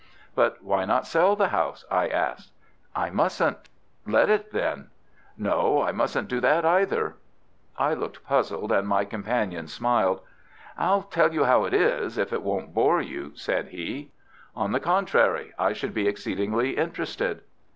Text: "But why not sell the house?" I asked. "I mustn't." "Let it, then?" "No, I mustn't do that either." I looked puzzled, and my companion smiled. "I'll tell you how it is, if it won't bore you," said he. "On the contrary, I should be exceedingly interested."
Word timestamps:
"But 0.33 0.63
why 0.63 0.85
not 0.85 1.05
sell 1.05 1.35
the 1.35 1.49
house?" 1.49 1.85
I 1.91 2.07
asked. 2.07 2.51
"I 2.95 3.11
mustn't." 3.11 3.69
"Let 4.07 4.31
it, 4.31 4.51
then?" 4.51 4.89
"No, 5.37 5.83
I 5.83 5.91
mustn't 5.91 6.27
do 6.27 6.39
that 6.39 6.65
either." 6.65 7.17
I 7.77 7.93
looked 7.93 8.23
puzzled, 8.23 8.71
and 8.71 8.87
my 8.87 9.05
companion 9.05 9.67
smiled. 9.67 10.21
"I'll 10.75 11.03
tell 11.03 11.31
you 11.31 11.43
how 11.43 11.65
it 11.65 11.75
is, 11.75 12.17
if 12.17 12.33
it 12.33 12.41
won't 12.41 12.73
bore 12.73 12.99
you," 13.03 13.33
said 13.35 13.67
he. 13.67 14.09
"On 14.55 14.71
the 14.71 14.79
contrary, 14.79 15.53
I 15.59 15.71
should 15.73 15.93
be 15.93 16.07
exceedingly 16.07 16.71
interested." 16.77 17.43